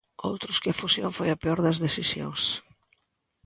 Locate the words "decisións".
1.85-2.41